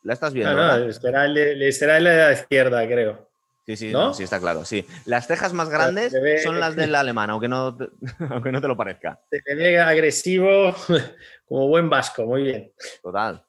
[0.03, 0.53] La estás viendo.
[0.53, 3.27] No, no, será el, el, la izquierda, creo.
[3.65, 4.85] Sí, sí, sí, está claro, sí.
[5.05, 7.89] Las cejas más grandes son las del alemán, aunque no, te,
[8.29, 9.19] aunque no te lo parezca.
[9.31, 10.75] Se ve agresivo,
[11.47, 12.71] como buen vasco, muy bien.
[13.01, 13.43] Total.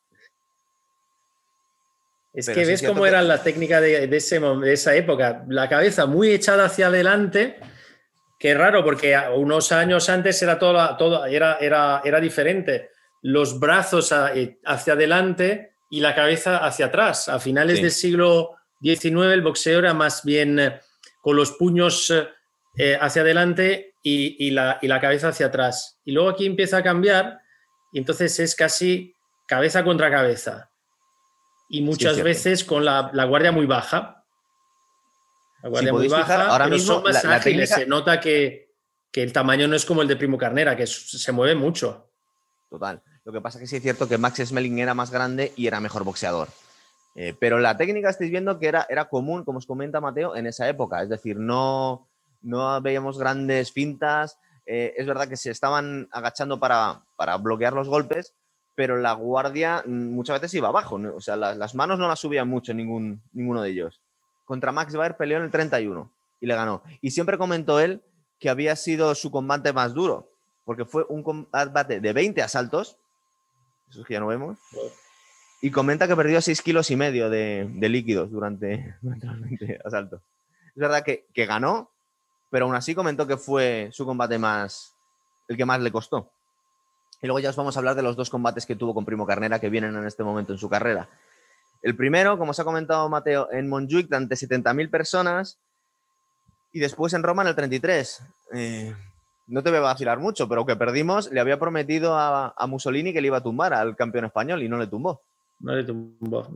[2.33, 5.45] Es que ves cómo era la técnica de, ese, de, esa época.
[5.49, 7.59] La cabeza muy echada hacia adelante,
[8.39, 12.91] que raro, porque unos años antes era todo, todo era, era, era diferente.
[13.23, 17.29] Los brazos eh, hacia adelante y la cabeza hacia atrás.
[17.29, 20.81] A finales del siglo 19 el boxeo era más bien eh,
[21.21, 22.13] con los puños
[22.79, 25.99] eh, hacia adelante y, la, cabeza hacia atrás.
[26.05, 27.41] Y luego aquí empieza a cambiar
[27.93, 29.15] y entonces es casi
[29.49, 30.71] cabeza contra cabeza.
[31.69, 34.25] Y muchas veces con la, guardia muy baja.
[35.63, 37.71] La guardia muy baja, ahora mismo son más ágiles.
[37.71, 38.75] Se nota que,
[39.11, 42.13] que, el tamaño no es como el de Primo Carnera, que se mueve mucho.
[42.71, 43.03] Total.
[43.25, 45.67] Lo que pasa es que sí es cierto que Max Smelling era más grande y
[45.67, 46.49] era mejor boxeador.
[47.19, 50.47] Eh, pero la técnica estáis viendo que era, era común, como os comenta Mateo, en
[50.47, 51.03] esa época.
[51.03, 52.07] Es decir, no,
[52.43, 54.39] no veíamos grandes fintas.
[54.67, 57.03] Eh, es verdad que se estaban agachando para,
[57.41, 58.35] bloquear los golpes,
[58.75, 61.01] pero la guardia muchas veces iba abajo.
[61.15, 64.01] O sea, las manos no las subían mucho ningún, ninguno de ellos.
[64.45, 66.83] Contra Max Baer peleó en el 31 y le ganó.
[67.01, 68.03] Y siempre comentó él
[68.39, 70.29] que había sido su combate más duro,
[70.67, 72.99] porque fue un combate de 20 asaltos.
[73.89, 74.59] Eso que ya no vemos.
[75.61, 80.23] Y comenta que perdió 6 kilos y medio de, líquidos durante, el asalto.
[80.69, 81.91] Es verdad que, ganó,
[82.51, 84.95] pero aún así comentó que fue su combate más,
[85.49, 86.31] el que más le costó.
[87.23, 89.27] Y luego ya os vamos a hablar de los dos combates que tuvo con Primo
[89.27, 91.09] Carnera que vienen en este momento en su carrera.
[91.83, 95.59] El primero, como os ha comentado Mateo, en Montjuic ante 70.000 personas
[96.73, 98.23] y después en Roma en el 33.
[98.53, 98.95] Eh,
[99.47, 103.15] no te voy a vacilar mucho, pero que perdimos, le había prometido a, a Mussolini
[103.15, 105.23] que le iba a tumbar al campeón español y no le tumbó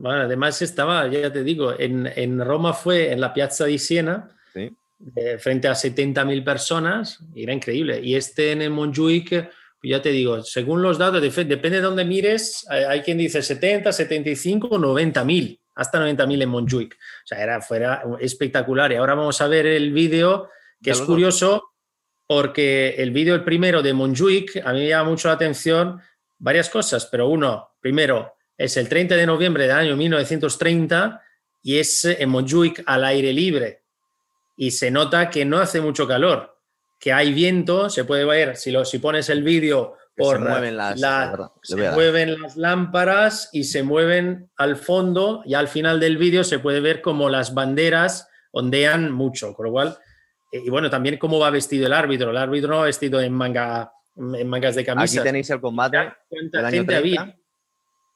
[0.03, 5.67] además estaba, ya te digo, en, Roma fue en la Piazza di Siena, eh, frente
[5.67, 7.99] a 70.000 personas, era increíble.
[8.03, 9.49] Y este en el Montjuic, pues
[9.81, 14.69] ya te digo, según los datos, depende de dónde mires, hay, quien dice 70, 75,
[14.69, 16.93] 90.000, hasta 90.000 en Montjuic.
[16.93, 18.91] O sea, era fuera espectacular.
[18.91, 20.49] Y ahora vamos a ver el vídeo,
[20.81, 21.71] que es curioso,
[22.27, 25.99] porque el vídeo, el primero de Montjuic, a mí me llama mucho la atención
[26.37, 31.21] varias cosas, pero uno, primero, es el 30 de noviembre del año 1930
[31.63, 33.81] y es en Montjuic al aire libre.
[34.55, 36.57] Y se nota que no hace mucho calor,
[36.99, 40.77] que hay viento, se puede ver, si, lo, si pones el vídeo por se mueven
[40.77, 40.99] las,
[41.63, 46.59] se mueven las lámparas y se mueven al fondo y al final del vídeo se
[46.59, 49.97] puede ver como las banderas ondean mucho, con lo cual,
[50.51, 52.29] eh, y bueno, también cómo va vestido el árbitro.
[52.29, 55.21] El árbitro no va vestido en, manga, en mangas de camisa.
[55.21, 55.97] Aquí tenéis el combate.
[56.29, 57.35] ¿Cuánta gente había?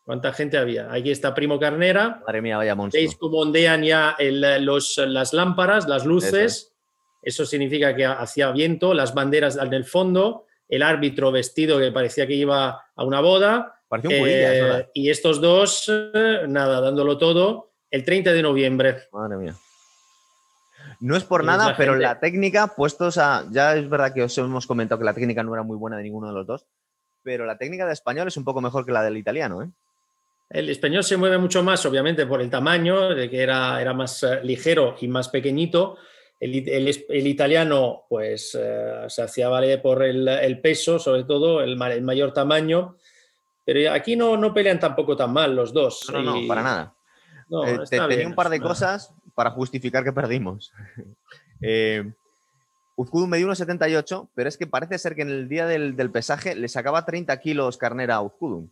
[0.06, 0.94] ¿Cuánta gente había?
[0.94, 2.22] Aquí está Primo Carnera.
[2.24, 3.02] Madre mía, vaya monstruo.
[3.02, 4.16] Veis cómo ondean ya
[4.60, 6.76] los, las lámparas, las luces.
[7.24, 7.44] Eso.
[7.44, 12.36] significa que hacía viento, las banderas en el fondo, el árbitro vestido que parecía que
[12.36, 13.82] iba a una boda.
[13.88, 18.98] Parecía un eh, y estos dos, eh, nada, dándolo todo, el 30 de noviembre.
[19.12, 19.56] Madre mía.
[21.00, 23.48] No es por nada, pero la técnica, puestos a.
[23.50, 26.04] Ya es verdad que os hemos comentado que la técnica no era muy buena de
[26.04, 26.68] ninguno de los dos,
[27.24, 29.70] pero la técnica de español es un poco mejor que la del italiano, ¿eh?
[30.50, 34.24] El español se mueve mucho más, obviamente, por el tamaño, de que era, era más
[34.24, 35.98] eh, ligero y más pequeñito.
[36.40, 42.98] El, italiano, pues, eh, se hacía valer por el, peso, sobre todo, el, mayor tamaño.
[43.66, 46.08] Pero aquí no, no pelean tampoco tan mal los dos.
[46.12, 46.96] No, no, para nada.
[47.66, 50.72] Eh, tenía un par de cosas para justificar que perdimos.
[51.62, 52.12] eh,
[52.96, 56.56] Uzkudun me dio 1,78, pero es que parece ser que en el día del, pesaje
[56.56, 58.72] le sacaba 30 kilos carnera a Uzkudun.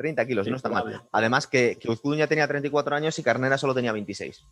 [0.00, 1.02] 30 kilos, no está mal.
[1.12, 4.46] Además que, que Uzkudun ya tenía 34 años y Carnera solo tenía 26.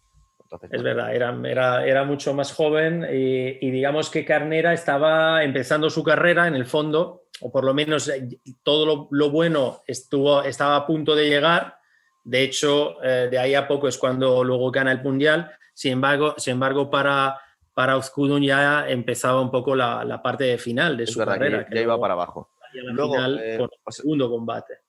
[0.71, 6.49] es verdad, era, era, mucho más joven y, digamos que Carnera estaba empezando su carrera
[6.49, 8.29] en el fondo, o por lo menos eh,
[8.63, 11.79] todo lo, bueno estuvo, estaba a punto de llegar.
[12.25, 15.51] De hecho, eh, de ahí a poco es cuando luego gana el Mundial.
[15.73, 17.41] Sin embargo, sin embargo para,
[17.73, 21.67] para Uzkudun ya empezaba un poco la, parte final de su carrera.
[21.73, 22.51] ya, iba para abajo.
[22.75, 24.88] Luego, final, eh, el segundo combate.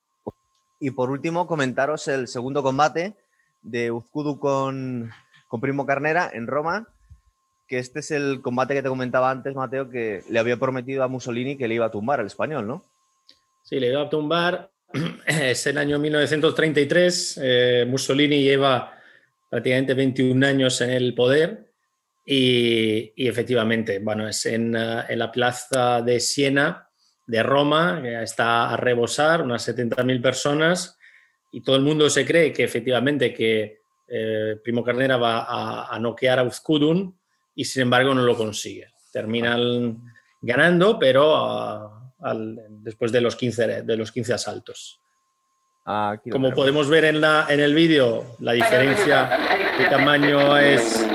[0.79, 3.13] Y por último, comentaros el segundo combate
[3.61, 5.11] de Uzkudu con,
[5.61, 6.87] Primo Carnera en Roma,
[7.67, 11.07] que este es el combate que te comentaba antes, Mateo, que le había prometido a
[11.07, 12.83] Mussolini que le iba a tumbar al español, ¿no?
[13.63, 14.69] Sí, le iba a tumbar.
[15.27, 17.39] Es el año 1933.
[17.41, 18.93] Eh, Mussolini lleva
[19.49, 21.69] prácticamente 21 años en el poder
[22.25, 24.71] y, efectivamente, bueno, es eh, en
[25.19, 26.88] la plaza de Siena
[27.29, 30.97] de Roma, que está a rebosar, unas 70.000 personas,
[31.51, 36.39] y todo el mundo se cree que efectivamente que eh, Primo Carnera va a, noquear
[36.39, 37.15] a Uzkudun
[37.53, 38.87] y sin embargo no lo consigue.
[39.13, 40.01] Terminan
[40.41, 42.35] ganando, pero ah,
[42.81, 44.99] después de los 15, de los 15 asaltos.
[46.31, 49.29] Como podemos ver en, la, en el vídeo, la diferencia
[49.77, 51.05] de tamaño es,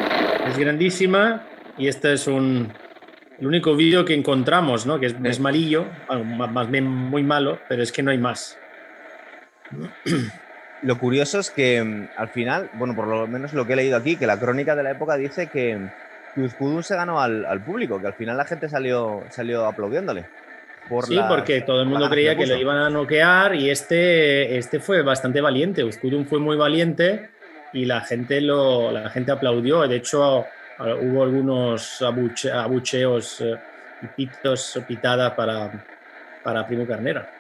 [0.46, 1.46] es grandísima
[1.77, 2.72] y este es un,
[3.38, 5.01] el único vídeo que encontramos, ¿no?
[5.01, 8.59] que es, malillo, más bien muy malo, pero es que no hay más.
[10.83, 13.97] Lo curioso es que mm, al final, bueno, por lo menos lo que he leído
[13.97, 15.79] aquí, que la crónica de la época dice que,
[16.35, 20.27] que se ganó al, público, que al final la gente salió, salió aplaudiéndole.
[21.07, 25.01] sí, porque todo el mundo creía que, lo iban a noquear y este, este fue
[25.01, 25.85] bastante valiente.
[25.85, 27.31] Uzkudun fue muy valiente
[27.73, 29.88] y la gente, lo, la gente aplaudió.
[29.88, 30.44] De hecho,
[30.79, 33.55] hubo algunos abucheos eh,
[34.03, 35.85] y pitos pitadas para,
[36.43, 37.31] para Primo Carnera.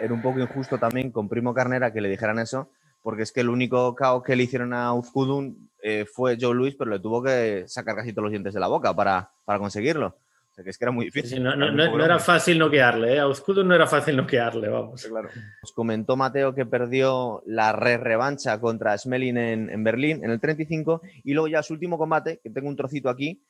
[0.00, 2.70] era un poco injusto también con Primo Carnera que le dijeran eso,
[3.02, 6.76] porque es que el único caos que le hicieron a Uzkudun eh, fue Joe Luis,
[6.76, 10.16] pero le tuvo que sacar casi todos los dientes de la boca para, para conseguirlo
[10.62, 11.42] que es que era muy difícil.
[11.42, 13.18] no, era fácil noquearle, ¿eh?
[13.18, 15.04] a Oscudo no era fácil noquearle, vamos.
[15.04, 15.28] Claro.
[15.62, 21.02] Os comentó Mateo que perdió la re revancha contra Smelling en, Berlín en el 35
[21.24, 23.42] y luego ya su último combate, que tengo un trocito aquí,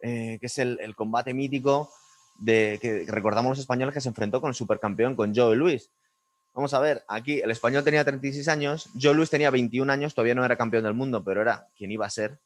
[0.00, 1.90] eh, que es el, combate mítico
[2.38, 5.90] de que recordamos los españoles que se enfrentó con el supercampeón, con Joe Luis.
[6.54, 10.34] Vamos a ver, aquí el español tenía 36 años, Joe Luis tenía 21 años, todavía
[10.34, 12.38] no era campeón del mundo, pero era quien iba a ser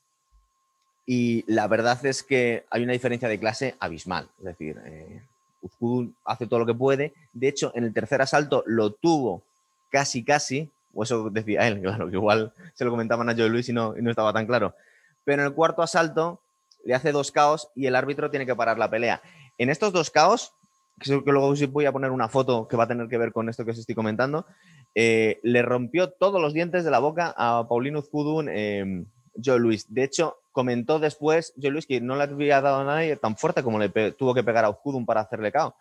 [1.06, 4.28] y la verdad es que hay una diferencia de clase abismal.
[4.38, 5.22] Es decir, eh,
[6.24, 7.14] hace todo lo que puede.
[7.32, 9.42] De hecho, en el tercer asalto lo tuvo
[9.88, 10.68] casi, casi.
[10.92, 13.94] O eso decía él, claro, que igual se lo comentaban a Joe Luis y no,
[13.94, 14.74] no estaba tan claro.
[15.24, 16.40] Pero en el cuarto asalto
[16.84, 19.22] le hace dos caos y el árbitro tiene que parar la pelea.
[19.58, 20.52] En estos dos caos,
[21.00, 23.64] que luego voy a poner una foto que va a tener que ver con esto
[23.64, 24.46] que os estoy comentando,
[24.94, 29.04] eh, le rompió todos los dientes de la boca a Paulino Uzkudun eh,
[29.44, 29.92] Joe Luis.
[29.92, 33.62] De hecho, comentó después Joe Luis que no le había dado a nadie tan fuerte
[33.62, 35.74] como le tuvo que pegar a Uzkudun para hacerle KO.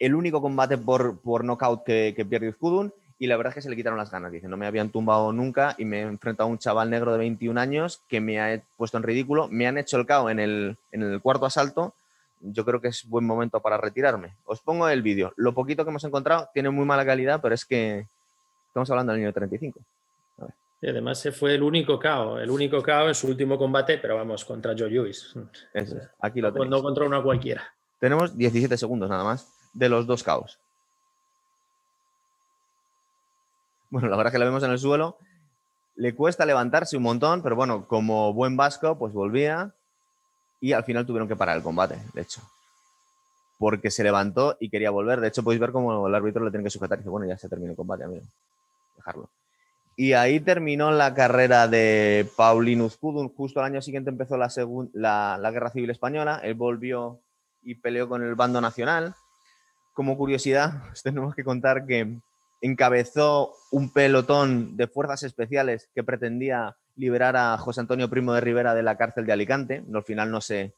[0.00, 3.62] El único combate por, por knockout que, que pierde Uzkudun y la verdad es que
[3.62, 4.32] se le quitaron las ganas.
[4.32, 7.18] Dice, no me habían tumbado nunca y me he enfrentado a un chaval negro de
[7.18, 9.46] 21 años que me ha puesto en ridículo.
[9.46, 11.94] Me han hecho el KO en el, en el cuarto asalto.
[12.40, 14.32] Yo creo que es buen momento para retirarme.
[14.44, 15.32] Os pongo el vídeo.
[15.36, 18.06] Lo poquito que hemos encontrado tiene muy mala calidad, pero es que
[18.66, 19.78] estamos hablando del año 35.
[20.82, 24.16] Y además se fue el único KO, el único KO en su último combate, pero
[24.16, 25.34] vamos, contra Joe Lewis.
[26.20, 26.70] Aquí lo tenemos.
[26.70, 27.62] No contra una cualquiera.
[27.98, 30.58] Tenemos 17 segundos nada más de los dos KOs.
[33.90, 35.18] Bueno, la verdad es que la vemos en el suelo.
[35.96, 39.74] Le cuesta levantarse un montón, pero bueno, como buen vasco, pues volvía
[40.60, 42.40] y al final tuvieron que parar el combate, de hecho.
[43.58, 45.20] Porque se levantó y quería volver.
[45.20, 47.36] De hecho, podéis ver cómo el árbitro le tiene que sujetar y dice, bueno, ya
[47.36, 48.24] se terminó el combate, amigo.
[48.96, 49.28] Dejarlo.
[50.00, 53.28] Y ahí terminó la carrera de Paulino Uzkudun.
[53.28, 54.48] Justo al año siguiente empezó la,
[54.94, 56.40] la, Guerra Civil Española.
[56.42, 57.20] Él volvió
[57.60, 59.14] y peleó con el bando nacional.
[59.92, 62.16] Como curiosidad, tenemos que contar que
[62.62, 68.74] encabezó un pelotón de fuerzas especiales que pretendía liberar a José Antonio Primo de Rivera
[68.74, 69.84] de la cárcel de Alicante.
[69.92, 70.72] Al final no se,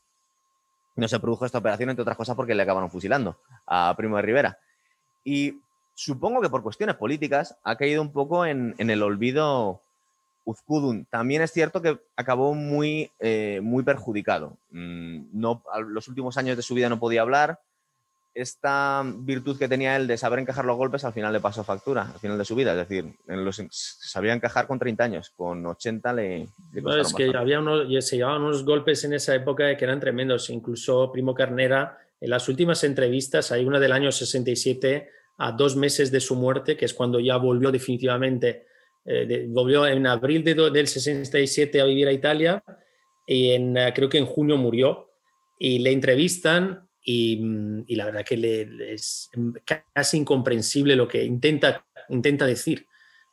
[0.96, 4.22] no se produjo esta operación, entre otras cosas porque le acabaron fusilando a Primo de
[4.22, 4.58] Rivera.
[5.22, 5.60] Y
[5.94, 9.80] supongo que por cuestiones políticas ha caído un poco en, el olvido
[10.44, 11.06] Uzkudun.
[11.06, 14.56] También es cierto que acabó muy, eh, muy perjudicado.
[14.70, 17.60] Mm, no, los últimos años de su vida no podía hablar,
[18.34, 22.10] esta virtud que tenía él de saber encajar los golpes al final le pasó factura,
[22.12, 22.72] al final de su vida.
[22.72, 23.12] Es decir,
[23.70, 26.48] sabía encajar con 30 años, con 80 le,
[27.00, 30.48] Es que había unos, se llevaban unos golpes en esa época que eran tremendos.
[30.50, 36.10] Incluso Primo Carnera, en las últimas entrevistas, hay una del año 67, a dos meses
[36.10, 38.66] de su muerte, que es cuando ya volvió definitivamente,
[39.04, 42.62] eh, volvió en abril de, del 67 a vivir a Italia
[43.26, 45.08] y en, eh, creo que en junio murió.
[45.58, 49.28] Y le entrevistan Mm, y, la verdad que le, es
[49.64, 52.86] casi incomprensible lo que intenta, intenta decir.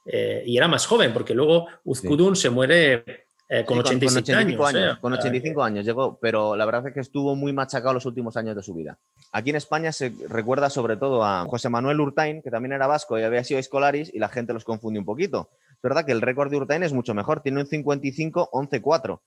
[0.05, 4.99] Eh, y era más joven, porque luego Uzkudun se muere eh, con, 85 años.
[4.99, 8.55] con 85 años llegó, pero la verdad es que estuvo muy machacado los últimos años
[8.55, 8.99] de su vida.
[9.31, 13.17] Aquí en España se recuerda sobre todo a José Manuel Urtain, que también era vasco
[13.17, 15.49] y había sido escolaris, y la gente los confunde un poquito.
[15.71, 19.19] Es verdad que el récord de Urtain es mucho mejor, tiene un 55-11-4.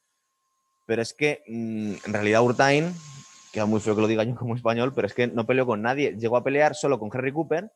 [0.87, 2.95] Pero es que mm, en realidad Urtain
[3.53, 5.83] queda muy feo que lo diga yo como español, pero es que no peleó con
[5.83, 6.17] nadie.
[6.17, 7.73] Llegó a pelear solo con Harry Cooper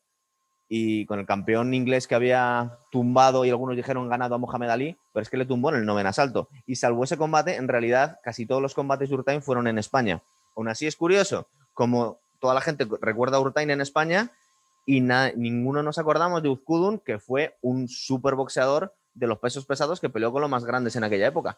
[0.69, 4.97] y con el campeón inglés que había tumbado y algunos dijeron ganado a Mohamed Ali,
[5.13, 6.49] pero es que le tumbó en el noveno asalto.
[6.65, 10.21] Y salvo ese combate, en realidad casi todos los combates de Urtain fueron en España.
[10.55, 14.31] Aún así es curioso, como toda la gente recuerda a Urtain en España
[14.85, 19.99] y ninguno nos acordamos de Uzkudun, que fue un super boxeador de los pesos pesados
[19.99, 21.57] que peleó con los más grandes en aquella época.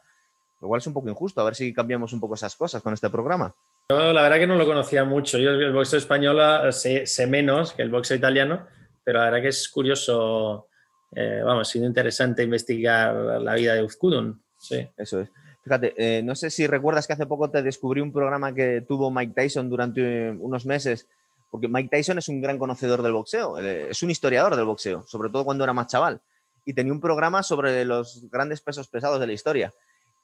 [0.61, 3.09] Igual es un poco injusto, a ver si cambiamos un poco esas cosas con este
[3.09, 3.53] programa.
[3.89, 5.37] Yo la verdad que no lo conocía mucho.
[5.37, 8.67] Yo el boxeo español eh, sé, menos que el boxeo italiano,
[9.09, 10.67] pero la verdad que es curioso,
[11.15, 14.39] eh, vamos, ha sido interesante investigar la vida de Uzkudun.
[14.59, 14.87] Sí.
[14.97, 15.29] Eso es.
[15.63, 19.09] Fíjate, eh, no sé si recuerdas que hace poco te descubrí un programa que tuvo
[19.09, 21.07] Mike Tyson durante unos meses,
[21.49, 25.31] porque Mike Tyson es un gran conocedor del boxeo, es un historiador del boxeo, sobre
[25.31, 26.21] todo cuando era más chaval,
[26.63, 29.73] y tenía un programa sobre los grandes pesos pesados de la historia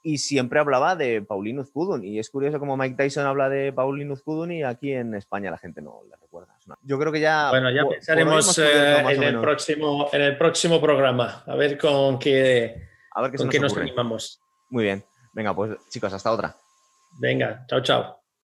[0.06, 2.06] y siempre hablaba de Paulino Uzkudun.
[2.06, 5.58] Y es curioso como Mike Tyson habla de Paulino Uzkudun y aquí en España la
[5.58, 6.56] gente no le recuerda.
[6.84, 7.50] Yo creo que ya...
[7.50, 12.88] Bueno, ya pensaremos eh, en, el próximo, en el próximo programa, a ver con qué,
[13.12, 14.40] a ver qué con qué nos animamos.
[14.70, 15.04] Muy bien.
[15.34, 16.56] Venga, pues chicos, hasta otra.
[17.20, 18.25] Venga, chao, chao.